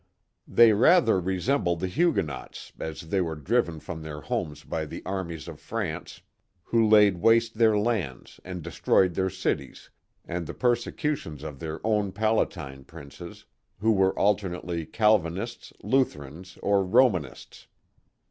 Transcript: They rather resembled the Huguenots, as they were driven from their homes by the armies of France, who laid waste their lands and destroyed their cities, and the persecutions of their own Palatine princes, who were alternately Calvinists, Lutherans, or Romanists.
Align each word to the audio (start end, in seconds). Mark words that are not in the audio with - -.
They 0.47 0.73
rather 0.73 1.19
resembled 1.19 1.79
the 1.79 1.87
Huguenots, 1.87 2.73
as 2.79 3.01
they 3.01 3.21
were 3.21 3.35
driven 3.35 3.79
from 3.79 4.01
their 4.01 4.19
homes 4.21 4.63
by 4.63 4.85
the 4.87 5.03
armies 5.05 5.47
of 5.47 5.59
France, 5.59 6.21
who 6.63 6.87
laid 6.89 7.17
waste 7.17 7.53
their 7.53 7.77
lands 7.77 8.39
and 8.43 8.63
destroyed 8.63 9.13
their 9.13 9.29
cities, 9.29 9.91
and 10.25 10.47
the 10.47 10.55
persecutions 10.55 11.43
of 11.43 11.59
their 11.59 11.79
own 11.85 12.13
Palatine 12.13 12.83
princes, 12.83 13.45
who 13.77 13.91
were 13.91 14.17
alternately 14.17 14.87
Calvinists, 14.87 15.71
Lutherans, 15.83 16.57
or 16.63 16.83
Romanists. 16.83 17.67